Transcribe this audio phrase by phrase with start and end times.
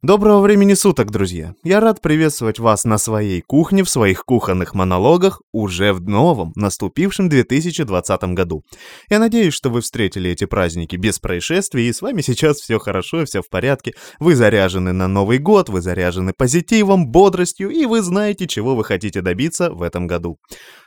[0.00, 1.54] Доброго времени суток, друзья!
[1.64, 7.28] Я рад приветствовать вас на своей кухне в своих кухонных монологах уже в новом, наступившем
[7.28, 8.62] 2020 году.
[9.10, 13.24] Я надеюсь, что вы встретили эти праздники без происшествий, и с вами сейчас все хорошо,
[13.24, 13.94] все в порядке.
[14.20, 19.20] Вы заряжены на Новый год, вы заряжены позитивом, бодростью, и вы знаете, чего вы хотите
[19.20, 20.38] добиться в этом году.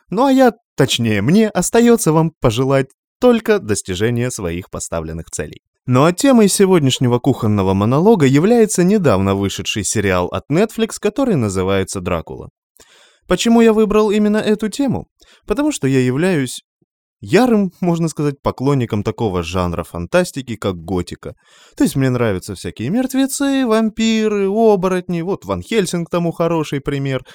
[0.09, 2.87] Ну а я, точнее мне, остается вам пожелать
[3.19, 5.59] только достижения своих поставленных целей.
[5.93, 12.47] Ну а темой сегодняшнего кухонного монолога является недавно вышедший сериал от Netflix, который называется «Дракула».
[13.27, 15.07] Почему я выбрал именно эту тему?
[15.45, 16.61] Потому что я являюсь
[17.19, 21.33] ярым, можно сказать, поклонником такого жанра фантастики, как готика.
[21.75, 27.25] То есть мне нравятся всякие мертвецы, вампиры, оборотни, вот Ван Хельсинг тому хороший пример.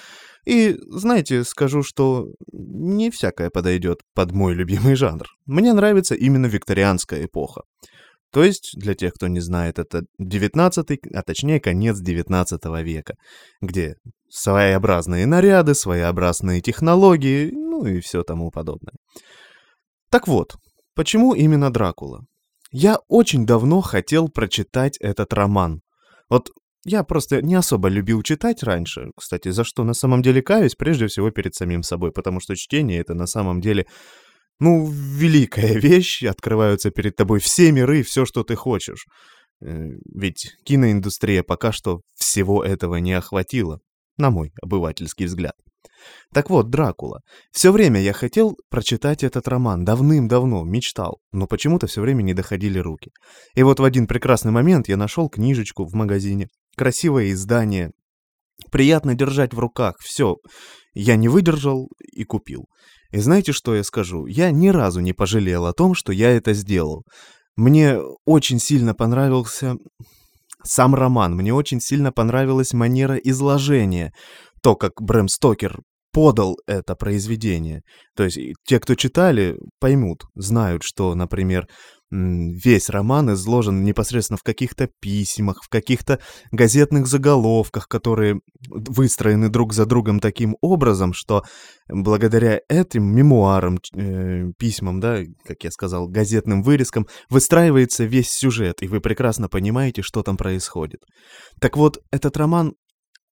[0.46, 5.26] И, знаете, скажу, что не всякое подойдет под мой любимый жанр.
[5.44, 7.60] Мне нравится именно викторианская эпоха.
[8.32, 13.14] То есть, для тех, кто не знает, это 19 а точнее конец 19 века,
[13.60, 13.96] где
[14.28, 18.94] своеобразные наряды, своеобразные технологии, ну и все тому подобное.
[20.10, 20.56] Так вот,
[20.94, 22.24] почему именно Дракула?
[22.72, 25.80] Я очень давно хотел прочитать этот роман.
[26.28, 26.50] Вот
[26.84, 31.06] я просто не особо любил читать раньше, кстати, за что на самом деле каюсь, прежде
[31.06, 33.86] всего перед самим собой, потому что чтение это на самом деле
[34.58, 39.06] ну, великая вещь, открываются перед тобой все миры, все, что ты хочешь.
[39.60, 43.80] Э, ведь киноиндустрия пока что всего этого не охватила,
[44.16, 45.54] на мой обывательский взгляд.
[46.32, 47.20] Так вот, Дракула.
[47.52, 52.78] Все время я хотел прочитать этот роман, давным-давно, мечтал, но почему-то все время не доходили
[52.78, 53.10] руки.
[53.54, 57.92] И вот в один прекрасный момент я нашел книжечку в магазине, красивое издание,
[58.70, 60.36] приятно держать в руках, все.
[60.98, 62.64] Я не выдержал и купил.
[63.10, 64.24] И знаете, что я скажу?
[64.24, 67.04] Я ни разу не пожалел о том, что я это сделал.
[67.54, 69.76] Мне очень сильно понравился
[70.64, 74.12] сам роман, мне очень сильно понравилась манера изложения,
[74.62, 75.80] то, как Брэм Стокер
[76.12, 77.82] подал это произведение.
[78.16, 81.66] То есть те, кто читали, поймут, знают, что, например,
[82.10, 86.20] весь роман изложен непосредственно в каких-то письмах, в каких-то
[86.52, 91.42] газетных заголовках, которые выстроены друг за другом таким образом, что
[91.88, 98.88] благодаря этим мемуарам, э, письмам, да, как я сказал, газетным вырезкам, выстраивается весь сюжет, и
[98.88, 101.00] вы прекрасно понимаете, что там происходит.
[101.60, 102.74] Так вот, этот роман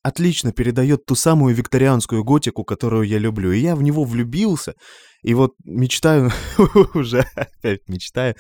[0.05, 3.51] отлично передает ту самую викторианскую готику, которую я люблю.
[3.53, 4.75] И я в него влюбился.
[5.23, 6.31] И вот мечтаю,
[6.95, 8.35] уже опять мечтаю,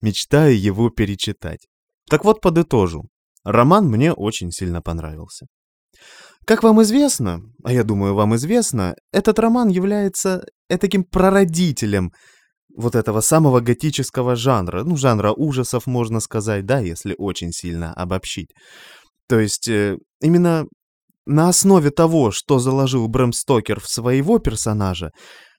[0.00, 1.66] мечтаю его перечитать.
[2.08, 3.04] Так вот, подытожу.
[3.44, 5.46] Роман мне очень сильно понравился.
[6.46, 12.12] Как вам известно, а я думаю, вам известно, этот роман является таким прародителем
[12.74, 18.48] вот этого самого готического жанра, ну, жанра ужасов, можно сказать, да, если очень сильно обобщить.
[19.28, 20.66] То есть э, именно
[21.30, 25.12] на основе того, что заложил Брэм Стокер в своего персонажа,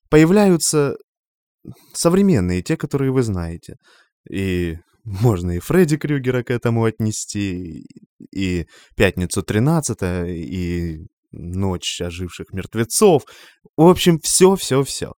[0.09, 0.97] появляются
[1.93, 3.75] современные, те, которые вы знаете.
[4.29, 7.85] И можно и Фредди Крюгера к этому отнести,
[8.35, 8.65] и
[8.97, 13.23] «Пятницу 13 и «Ночь оживших мертвецов».
[13.77, 15.13] В общем, все-все-все.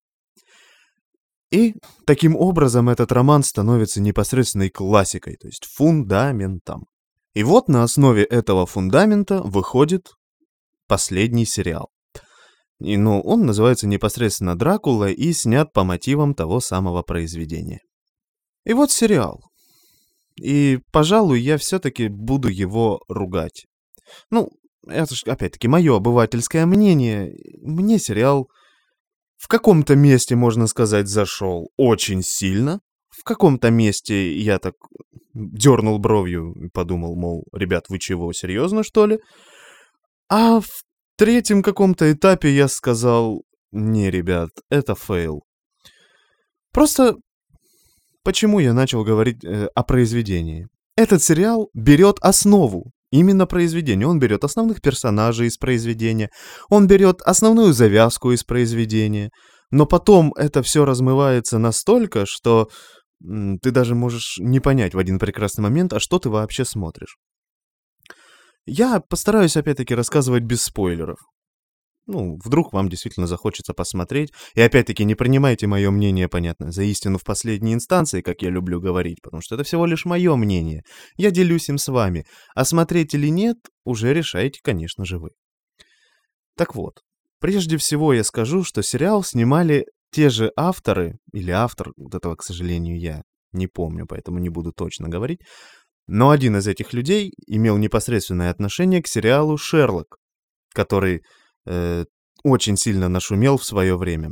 [1.51, 1.73] И
[2.05, 6.85] таким образом этот роман становится непосредственной классикой, то есть фундаментом.
[7.33, 10.11] И вот на основе этого фундамента выходит
[10.87, 11.89] последний сериал.
[12.79, 17.79] И, ну, он называется непосредственно «Дракула» и снят по мотивам того самого произведения.
[18.65, 19.41] И вот сериал.
[20.35, 23.65] И, пожалуй, я все-таки буду его ругать.
[24.31, 24.49] Ну,
[24.87, 27.33] это же, опять-таки, мое обывательское мнение.
[27.61, 28.49] Мне сериал
[29.37, 32.79] в каком-то месте, можно сказать, зашел очень сильно.
[33.09, 34.73] В каком-то месте я так
[35.33, 39.19] дернул бровью и подумал, мол, ребят, вы чего, серьезно, что ли?
[40.29, 40.83] А в
[41.17, 45.43] третьем каком-то этапе я сказал, не, ребят, это fail.
[46.71, 47.15] Просто
[48.23, 50.67] почему я начал говорить э, о произведении?
[50.95, 54.07] Этот сериал берет основу именно произведения.
[54.07, 56.29] Он берет основных персонажей из произведения,
[56.69, 59.29] он берет основную завязку из произведения,
[59.71, 62.69] но потом это все размывается настолько, что
[63.21, 67.17] ты даже можешь не понять в один прекрасный момент, а что ты вообще смотришь.
[68.65, 71.19] Я постараюсь опять-таки рассказывать без спойлеров.
[72.05, 74.33] Ну, вдруг вам действительно захочется посмотреть.
[74.55, 78.81] И опять-таки не принимайте мое мнение, понятно, за истину в последней инстанции, как я люблю
[78.81, 80.83] говорить, потому что это всего лишь мое мнение.
[81.15, 82.25] Я делюсь им с вами.
[82.55, 85.31] А смотреть или нет, уже решаете, конечно же, вы.
[86.57, 87.01] Так вот,
[87.39, 92.43] прежде всего я скажу, что сериал снимали те же авторы, или автор, вот этого, к
[92.43, 93.23] сожалению, я
[93.53, 95.39] не помню, поэтому не буду точно говорить,
[96.07, 100.17] Но один из этих людей имел непосредственное отношение к сериалу «Шерлок»,
[100.73, 101.21] который
[101.65, 102.05] э,
[102.43, 104.31] очень сильно нашумел в свое время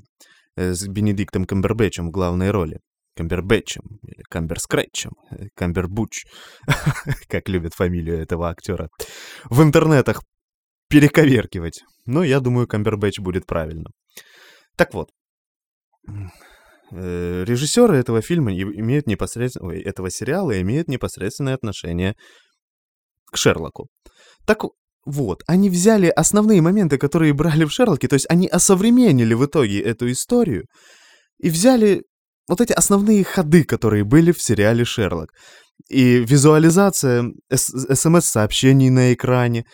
[0.55, 2.79] э, с Бенедиктом Камбербэтчем в главной роли.
[3.15, 6.25] Камбербэтчем или Камберскретчем, э, Камбербуч,
[7.27, 8.89] как любят фамилию этого актера.
[9.49, 10.23] В интернетах
[10.89, 11.83] перековеркивать.
[12.05, 13.91] Но я думаю, Камбербэтч будет правильно.
[14.75, 15.09] Так вот,
[16.91, 22.15] режиссеры этого фильма имеют непосредственно, этого сериала имеют непосредственное отношение
[23.31, 23.87] к Шерлоку.
[24.45, 24.63] Так
[25.05, 29.81] вот, они взяли основные моменты, которые брали в Шерлоке, то есть они осовременили в итоге
[29.81, 30.65] эту историю
[31.39, 32.03] и взяли
[32.47, 35.31] вот эти основные ходы, которые были в сериале «Шерлок».
[35.89, 39.65] И визуализация смс-сообщений на экране,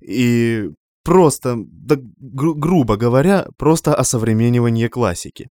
[0.00, 0.68] и
[1.02, 5.48] просто, да, гру- грубо говоря, просто осовременивание классики.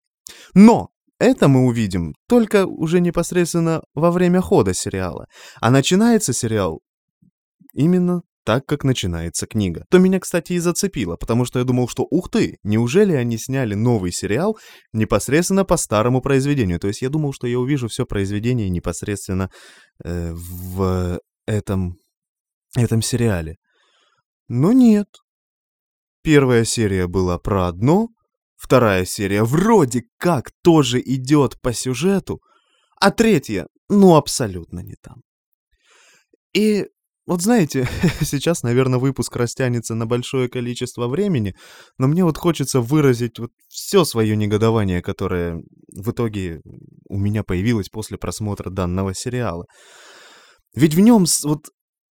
[0.54, 0.90] Но
[1.24, 5.26] это мы увидим только уже непосредственно во время хода сериала.
[5.60, 6.80] А начинается сериал
[7.72, 9.84] именно так, как начинается книга.
[9.90, 13.74] То меня, кстати, и зацепило, потому что я думал, что ух ты, неужели они сняли
[13.74, 14.58] новый сериал
[14.92, 16.78] непосредственно по старому произведению?
[16.78, 19.50] То есть я думал, что я увижу все произведение непосредственно
[20.04, 21.96] э, в этом,
[22.76, 23.56] этом сериале.
[24.48, 25.08] Но нет.
[26.22, 28.08] Первая серия была про одно,
[28.56, 32.40] вторая серия вроде как тоже идет по сюжету,
[33.00, 35.22] а третья, ну, абсолютно не там.
[36.54, 36.86] И
[37.26, 37.88] вот знаете,
[38.20, 41.54] сейчас, наверное, выпуск растянется на большое количество времени,
[41.98, 46.60] но мне вот хочется выразить вот все свое негодование, которое в итоге
[47.08, 49.66] у меня появилось после просмотра данного сериала.
[50.74, 51.66] Ведь в нем вот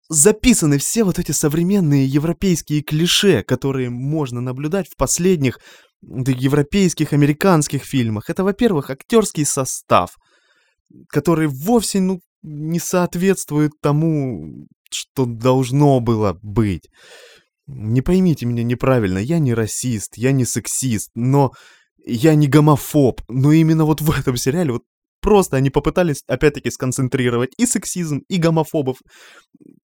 [0.09, 5.59] записаны все вот эти современные европейские клише, которые можно наблюдать в последних
[6.03, 8.29] европейских, американских фильмах.
[8.29, 10.17] Это, во-первых, актерский состав,
[11.09, 16.89] который вовсе ну, не соответствует тому, что должно было быть.
[17.67, 21.53] Не поймите меня неправильно, я не расист, я не сексист, но
[22.05, 23.23] я не гомофоб.
[23.29, 24.83] Но именно вот в этом сериале вот
[25.21, 28.99] просто они попытались опять-таки сконцентрировать и сексизм, и гомофобов.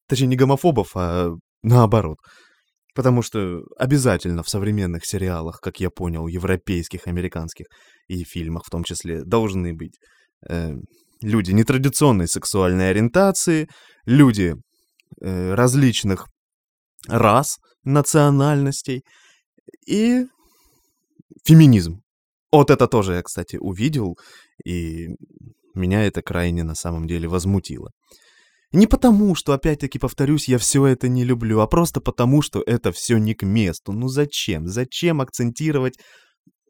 [0.08, 2.18] Точнее, не гомофобов, а наоборот.
[2.98, 7.66] Потому что обязательно в современных сериалах, как я понял, европейских, американских
[8.08, 9.94] и фильмах в том числе, должны быть
[10.48, 10.74] э,
[11.22, 13.68] люди нетрадиционной сексуальной ориентации,
[14.06, 14.56] люди
[15.20, 16.28] Э, различных
[17.08, 19.02] рас, национальностей
[19.86, 20.26] и
[21.44, 22.02] феминизм.
[22.52, 24.16] Вот это тоже я, кстати, увидел,
[24.64, 25.08] и
[25.74, 27.90] меня это крайне на самом деле возмутило.
[28.72, 32.92] Не потому, что, опять-таки, повторюсь, я все это не люблю, а просто потому, что это
[32.92, 33.92] все не к месту.
[33.92, 34.66] Ну зачем?
[34.66, 35.98] Зачем акцентировать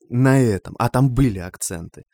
[0.09, 0.75] на этом?
[0.79, 2.05] А там были акценты.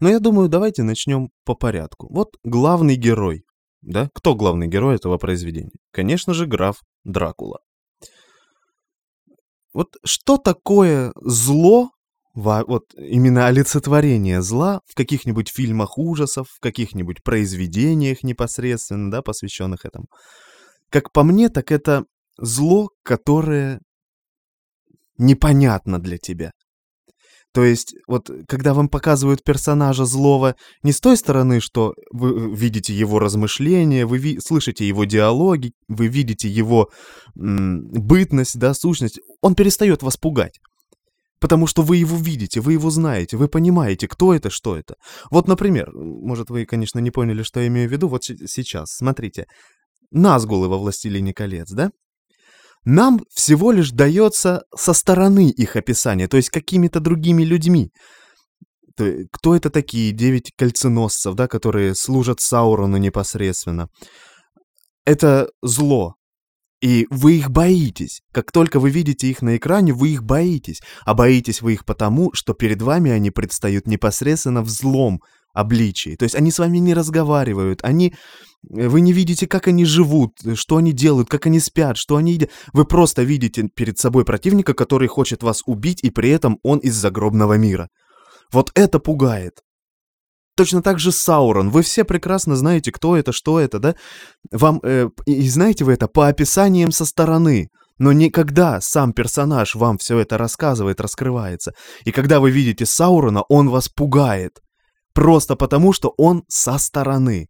[0.00, 2.12] Но я думаю, давайте начнем по порядку.
[2.12, 3.44] Вот главный герой
[3.82, 4.08] да?
[4.14, 5.72] Кто главный герой этого произведения?
[5.90, 7.58] Конечно же, граф Дракула.
[9.74, 11.90] Вот что такое зло,
[12.34, 20.06] вот именно олицетворение зла в каких-нибудь фильмах ужасов, в каких-нибудь произведениях непосредственно, да, посвященных этому?
[20.90, 22.04] Как по мне, так это
[22.38, 23.80] зло, которое
[25.18, 26.52] непонятно для тебя.
[27.54, 32.94] То есть, вот когда вам показывают персонажа злого не с той стороны, что вы видите
[32.94, 36.88] его размышления, вы ви- слышите его диалоги, вы видите его
[37.38, 40.60] м- бытность, да, сущность, он перестает вас пугать.
[41.42, 44.94] Потому что вы его видите, вы его знаете, вы понимаете, кто это, что это.
[45.30, 49.46] Вот, например, может, вы, конечно, не поняли, что я имею в виду, вот сейчас, смотрите.
[50.12, 51.90] Назгулы во «Властелине колец», да?
[52.84, 57.90] нам всего лишь дается со стороны их описания, то есть какими-то другими людьми.
[59.32, 63.88] Кто это такие девять кольценосцев, да, которые служат Саурону непосредственно?
[65.04, 66.14] Это зло.
[66.82, 68.20] И вы их боитесь.
[68.32, 70.82] Как только вы видите их на экране, вы их боитесь.
[71.04, 75.22] А боитесь вы их потому, что перед вами они предстают непосредственно в злом
[75.54, 76.16] обличии.
[76.16, 78.14] То есть они с вами не разговаривают, они
[78.70, 82.16] Э, вы не видите, как они живут, э, что они делают, как они спят, что
[82.16, 82.50] они едят.
[82.72, 86.94] Вы просто видите перед собой противника, который хочет вас убить, и при этом он из
[86.94, 87.88] загробного мира.
[88.52, 89.60] Вот это пугает.
[90.56, 91.70] Точно так же Саурон.
[91.70, 93.94] Вы все прекрасно знаете, кто это, что это, да?
[94.50, 97.68] Вам, э, и знаете вы это по описаниям со стороны.
[97.98, 101.72] Но никогда сам персонаж вам все это рассказывает, раскрывается.
[102.04, 104.60] И когда вы видите Саурона, он вас пугает.
[105.14, 107.46] Просто потому, что он со стороны.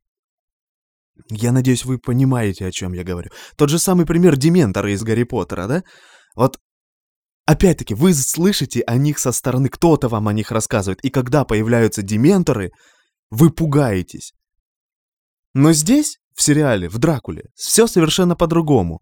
[1.30, 3.30] Я надеюсь, вы понимаете, о чем я говорю.
[3.56, 5.82] Тот же самый пример Дементора из Гарри Поттера, да?
[6.36, 6.58] Вот
[7.44, 12.00] Опять-таки, вы слышите о них со стороны, кто-то вам о них рассказывает, и когда появляются
[12.00, 12.70] дементоры,
[13.32, 14.34] вы пугаетесь.
[15.54, 17.44] Но здесь в сериале, в Дракуле.
[17.54, 19.00] Все совершенно по-другому.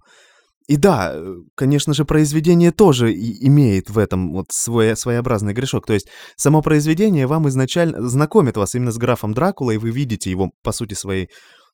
[0.68, 1.20] И да,
[1.56, 5.84] конечно же, произведение тоже имеет в этом вот свой своеобразный грешок.
[5.84, 6.06] То есть
[6.36, 10.70] само произведение вам изначально знакомит вас именно с графом Дракула, и вы видите его, по
[10.70, 11.28] сути, своей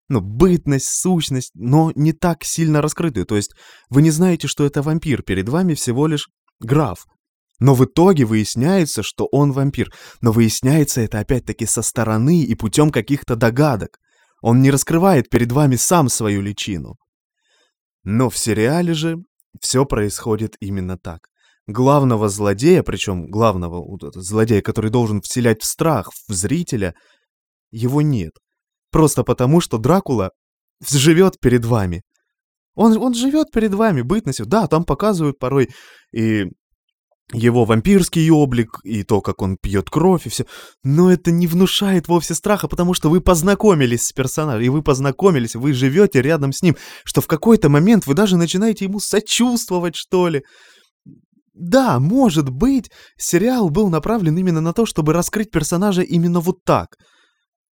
[0.09, 3.27] ну, бытность, сущность, но не так сильно раскрытую.
[3.27, 3.53] То есть
[3.91, 7.05] вы не знаете, что это вампир, перед вами всего лишь граф.
[7.59, 9.93] Но в итоге выясняется, что он вампир.
[10.21, 13.99] Но выясняется это опять-таки со стороны и путем каких-то догадок.
[14.43, 16.97] Он не раскрывает перед вами сам свою личину.
[18.05, 19.17] Но в сериале же
[19.61, 21.29] все происходит именно так.
[21.67, 23.83] Главного злодея, причем главного
[24.15, 26.95] злодея, который должен вселять в страх в зрителя,
[27.73, 28.33] его нет.
[28.93, 30.31] Просто потому, что Дракула
[30.87, 32.03] живет перед вами.
[32.75, 34.47] Он, он живет перед вами, бытностью.
[34.47, 35.71] Да, там показывают порой
[36.13, 36.45] и
[37.33, 40.47] его вампирский облик, и то, как он пьет кровь, и все.
[40.85, 45.57] Но это не внушает вовсе страха, потому что вы познакомились с персонажем, и вы познакомились,
[45.57, 50.29] вы живете рядом с ним, что в какой-то момент вы даже начинаете ему сочувствовать, что
[50.29, 50.43] ли.
[51.53, 56.97] Да, может быть, сериал был направлен именно на то, чтобы раскрыть персонажа именно вот так.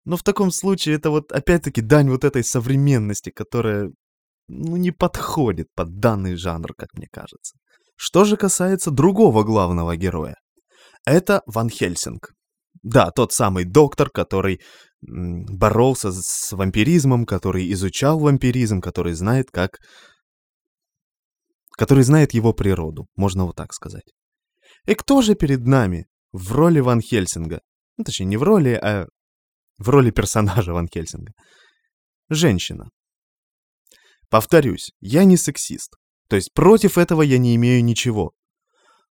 [0.06, 3.92] Но в таком случае это вот опять-таки дань вот этой современности, которая
[4.48, 7.56] ну, не подходит под данный жанр, как мне кажется.
[8.06, 10.36] Что же касается другого главного героя.
[11.06, 12.34] Это Ван Хельсинг.
[12.82, 14.60] Да, тот самый доктор, который
[15.00, 19.78] боролся с вампиризмом, который изучал вампиризм, который знает, как...
[21.78, 24.12] который знает его природу, можно вот так сказать.
[24.86, 27.62] И кто же перед нами в роли Ван Хельсинга?
[27.96, 29.06] Ну, точнее, не в роли, а
[29.78, 31.32] в роли персонажа Ван Хельсинга.
[32.28, 32.90] Женщина.
[34.30, 35.94] Повторюсь, я не сексист.
[36.30, 38.32] То есть против этого я не имею ничего.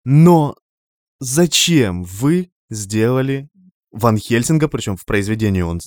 [0.04, 0.54] Но
[1.18, 3.48] зачем вы сделали
[3.90, 5.80] Ван Хельсинга, причем в произведении он,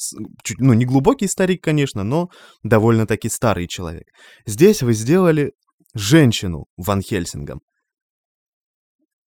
[0.44, 2.30] чуть, ну, не глубокий старик, конечно, но
[2.64, 4.08] довольно-таки старый человек.
[4.46, 5.54] Здесь вы сделали
[5.94, 7.62] женщину Ван Хельсингом.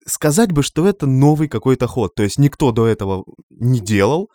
[0.05, 4.29] Сказать бы, что это новый какой-то ход, то есть никто до этого не делал,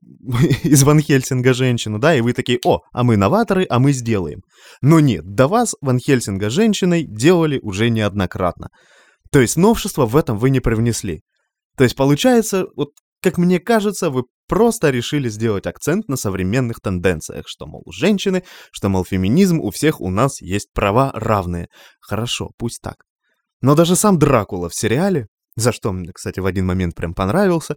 [0.62, 4.40] из Ван Хельсинга женщину, да, и вы такие, о, а мы новаторы, а мы сделаем.
[4.80, 8.68] Но нет, до вас Ван Хельсинга женщиной делали уже неоднократно.
[9.30, 11.22] То есть новшества в этом вы не привнесли.
[11.76, 12.90] То есть получается, вот
[13.22, 18.88] как мне кажется, вы просто решили сделать акцент на современных тенденциях, что, мол, женщины, что,
[18.88, 21.68] мол, феминизм, у всех у нас есть права равные.
[22.00, 22.96] Хорошо, пусть так.
[23.60, 27.76] Но даже сам Дракула в сериале, за что мне, кстати, в один момент прям понравился,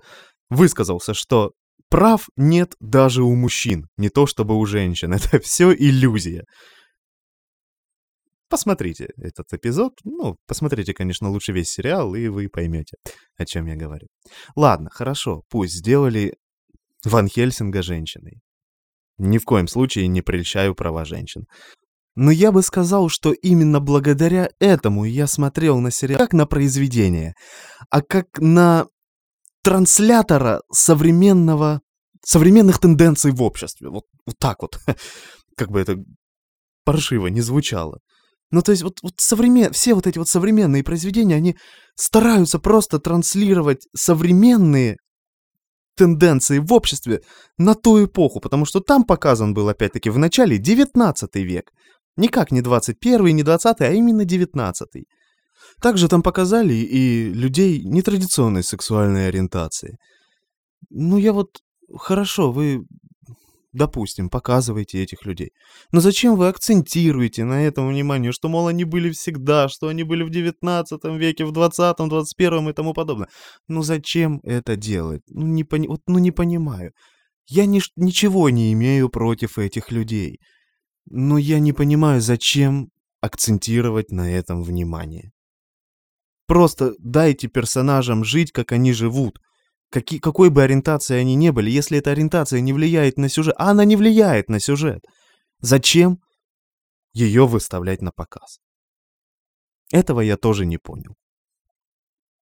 [0.50, 1.52] высказался, что
[1.90, 5.14] Прав нет даже у мужчин, не то чтобы у женщин.
[5.14, 6.46] Это все иллюзия.
[8.48, 9.94] Посмотрите этот эпизод.
[10.04, 12.98] Ну, посмотрите, конечно, лучше весь сериал, и вы поймете,
[13.38, 14.08] о чем я говорю.
[14.56, 16.36] Ладно, хорошо, пусть сделали
[17.04, 18.42] Ван Хельсинга женщиной.
[19.18, 21.46] Ни в коем случае не прельщаю права женщин.
[22.16, 27.34] Но я бы сказал, что именно благодаря этому я смотрел на сериал как на произведение,
[27.90, 28.88] а как на
[29.66, 31.82] транслятора современного,
[32.24, 33.90] современных тенденций в обществе.
[33.90, 34.80] Вот, вот так вот.
[35.58, 35.98] Как бы это
[36.84, 38.00] паршиво не звучало.
[38.52, 39.74] Ну, то есть вот, вот современ...
[39.74, 41.58] все вот эти вот современные произведения, они
[41.96, 44.98] стараются просто транслировать современные
[45.98, 47.22] тенденции в обществе
[47.58, 51.72] на ту эпоху, потому что там показан был, опять-таки, в начале 19 век.
[52.18, 55.06] Никак не 21, не 20, а именно 19.
[55.82, 59.98] Также там показали и людей нетрадиционной сексуальной ориентации.
[60.90, 61.60] Ну, я вот...
[61.98, 62.84] Хорошо, вы,
[63.76, 65.52] допустим, показываете этих людей.
[65.92, 70.24] Но зачем вы акцентируете на этом внимание, что, мол, они были всегда, что они были
[70.24, 73.28] в 19 веке, в 20, 21 и тому подобное?
[73.68, 75.22] Ну, зачем это делать?
[75.28, 75.88] Ну, не, пони...
[75.88, 76.92] вот, ну, не понимаю.
[77.48, 77.82] Я ни...
[77.96, 80.40] ничего не имею против этих людей.
[81.08, 82.90] Но я не понимаю, зачем
[83.22, 85.32] акцентировать на этом внимание.
[86.48, 89.40] Просто дайте персонажам жить, как они живут.
[89.90, 93.72] Каки, какой бы ориентации они ни были, если эта ориентация не влияет на сюжет, а
[93.72, 95.04] она не влияет на сюжет,
[95.60, 96.20] зачем
[97.14, 98.60] ее выставлять на показ?
[99.92, 101.16] Этого я тоже не понял.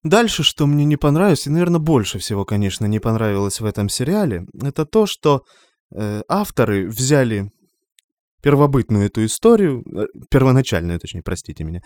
[0.03, 4.45] Дальше, что мне не понравилось, и, наверное, больше всего, конечно, не понравилось в этом сериале,
[4.61, 5.43] это то, что
[5.95, 7.51] э, авторы взяли
[8.43, 11.81] первобытную эту историю, э, первоначальную, точнее, простите меня,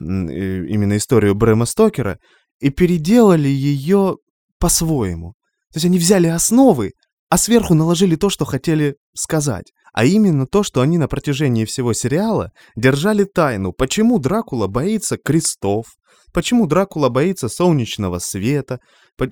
[0.00, 2.18] именно историю Брэма Стокера,
[2.60, 4.16] и переделали ее
[4.58, 5.34] по-своему.
[5.72, 6.92] То есть они взяли основы,
[7.28, 9.72] а сверху наложили то, что хотели сказать.
[9.92, 15.86] А именно то, что они на протяжении всего сериала держали тайну, почему Дракула боится крестов,
[16.32, 18.80] почему Дракула боится солнечного света,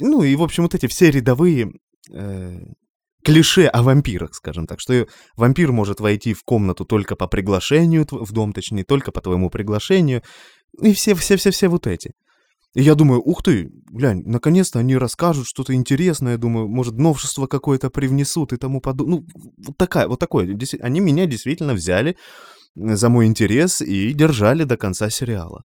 [0.00, 1.70] ну и, в общем, вот эти все рядовые
[2.12, 2.58] э,
[3.26, 8.32] клише о вампирах, скажем так, что вампир может войти в комнату только по приглашению, в
[8.32, 10.22] дом, точнее, только по твоему приглашению,
[10.80, 12.12] и все-все-все-все вот эти.
[12.74, 17.90] И я думаю, ух ты, глянь, наконец-то они расскажут что-то интересное, думаю, может, новшество какое-то
[17.90, 19.18] привнесут и тому подобное.
[19.18, 20.56] Ну, вот такая, вот такое.
[20.80, 22.16] Они меня действительно взяли
[22.76, 25.64] за мой интерес и держали до конца сериала.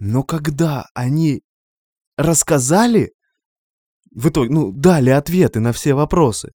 [0.00, 1.40] Но когда они
[2.18, 3.12] рассказали,
[4.10, 6.52] в итоге, ну, дали ответы на все вопросы,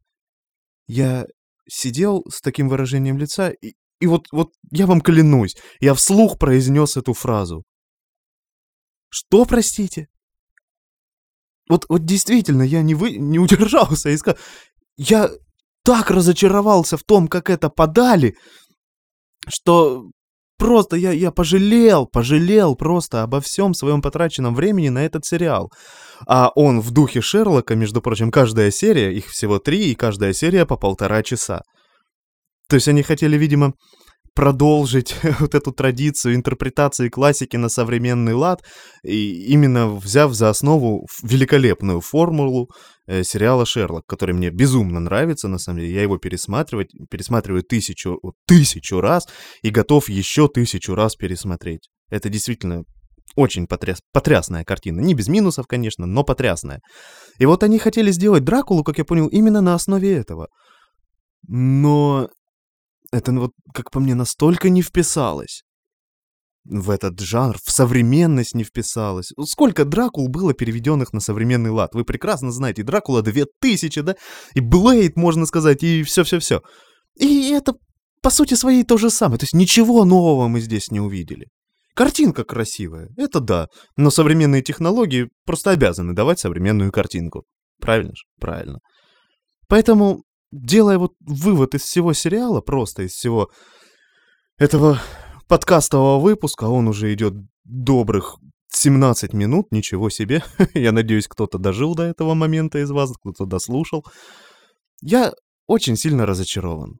[0.87, 1.25] я
[1.67, 6.97] сидел с таким выражением лица, и, и вот, вот я вам клянусь, я вслух произнес
[6.97, 7.63] эту фразу.
[9.09, 10.07] Что, простите?
[11.69, 14.39] Вот, вот действительно, я не, вы, не удержался и сказал,
[14.97, 15.29] я
[15.83, 18.35] так разочаровался в том, как это подали,
[19.47, 20.09] что
[20.57, 25.72] просто я, я пожалел, пожалел просто обо всем своем потраченном времени на этот сериал.
[26.27, 30.65] А он в духе Шерлока, между прочим, каждая серия, их всего три, и каждая серия
[30.65, 31.62] по полтора часа.
[32.69, 33.74] То есть они хотели, видимо,
[34.36, 38.62] продолжить вот эту традицию интерпретации классики на современный лад,
[39.03, 42.69] и именно взяв за основу великолепную формулу
[43.07, 45.93] сериала «Шерлок», который мне безумно нравится, на самом деле.
[45.93, 49.27] Я его пересматривать, пересматриваю тысячу, тысячу раз
[49.62, 51.89] и готов еще тысячу раз пересмотреть.
[52.10, 52.83] Это действительно
[53.36, 55.00] очень потряс, потрясная картина.
[55.01, 56.81] Не без минусов, конечно, но потрясная.
[57.39, 60.48] И вот они хотели сделать Дракулу, как я понял, именно на основе этого.
[61.48, 62.29] Но
[63.12, 65.63] это ну, вот, как по мне, настолько не вписалось
[66.65, 69.32] в этот жанр, в современность не вписалось.
[69.46, 71.93] Сколько Дракул было переведенных на современный лад?
[71.93, 74.15] Вы прекрасно знаете, Дракула 2000, да?
[74.53, 76.62] И Блейд, можно сказать, и все-все-все.
[77.20, 77.74] И это,
[78.22, 79.39] по сути своей, то же самое.
[79.39, 81.48] То есть ничего нового мы здесь не увидели.
[81.93, 83.67] Картинка красивая, это да,
[83.98, 87.43] но современные технологии просто обязаны давать современную картинку.
[87.79, 88.24] Правильно же?
[88.39, 88.79] Правильно.
[89.67, 93.51] Поэтому делая вот вывод из всего сериала, просто из всего
[94.58, 95.00] этого
[95.47, 97.33] подкастового выпуска, он уже идет
[97.63, 98.38] добрых
[98.71, 100.43] 17 минут, ничего себе.
[100.73, 104.06] Я надеюсь, кто-то дожил до этого момента из вас, кто-то дослушал.
[105.01, 105.34] Я
[105.67, 106.99] очень сильно разочарован.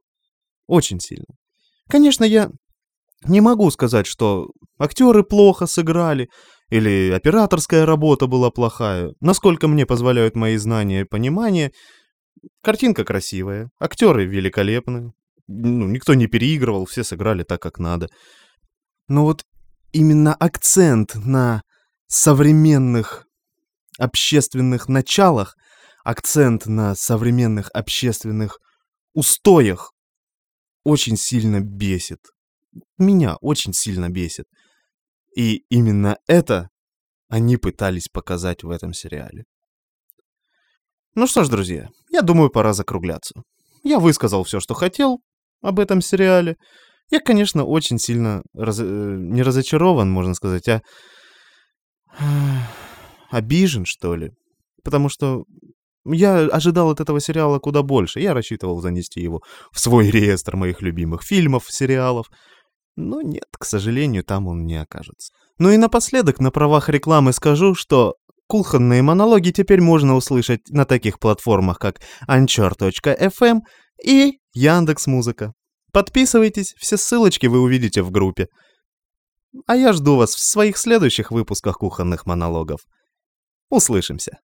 [0.66, 1.26] Очень сильно.
[1.88, 2.50] Конечно, я
[3.26, 6.28] не могу сказать, что актеры плохо сыграли,
[6.70, 9.12] или операторская работа была плохая.
[9.20, 11.70] Насколько мне позволяют мои знания и понимание,
[12.62, 15.12] Картинка красивая, актеры великолепны.
[15.46, 18.08] Ну, никто не переигрывал, все сыграли так, как надо.
[19.08, 19.44] Но вот
[19.92, 21.62] именно акцент на
[22.06, 23.26] современных
[23.98, 25.56] общественных началах,
[26.04, 28.58] акцент на современных общественных
[29.12, 29.92] устоях
[30.82, 32.20] очень сильно бесит.
[32.98, 34.46] Меня очень сильно бесит.
[35.36, 36.68] И именно это
[37.28, 39.44] они пытались показать в этом сериале.
[41.14, 43.34] Ну что ж, друзья, я думаю, пора закругляться.
[43.82, 45.20] Я высказал все, что хотел
[45.64, 46.56] об этом сериале.
[47.10, 48.78] Я, конечно, очень сильно раз...
[48.80, 50.82] Э, не разочарован, можно сказать, а
[53.30, 54.30] обижен, что ли.
[54.82, 55.44] Потому что
[56.06, 58.20] я ожидал от этого сериала куда больше.
[58.20, 59.40] Я рассчитывал занести его
[59.72, 62.26] в свой реестр моих любимых фильмов, сериалов.
[62.96, 65.32] Но нет, к сожалению, там он не окажется.
[65.58, 68.14] Ну и напоследок на правах рекламы скажу, что
[68.46, 73.60] Кухонные монологи теперь можно услышать на таких платформах, как Anchor.fm
[74.04, 75.52] и Яндекс Музыка.
[75.92, 78.46] Подписывайтесь, все ссылочки вы увидите в группе.
[79.66, 82.80] А я жду вас в своих следующих выпусках кухонных монологов.
[83.68, 84.38] Услышимся.